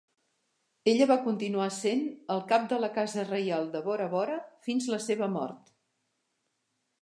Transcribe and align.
Ella 0.93 1.07
va 1.09 1.17
continuar 1.25 1.67
sent 1.75 2.01
el 2.35 2.41
cap 2.53 2.65
de 2.71 2.79
la 2.85 2.89
casa 2.95 3.27
reial 3.27 3.69
de 3.77 3.83
Bora 3.89 4.09
Bora 4.15 4.39
fins 4.69 4.89
la 4.95 5.01
seva 5.11 5.29
mort. 5.37 5.71